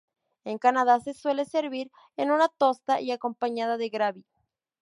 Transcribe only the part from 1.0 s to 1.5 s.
suele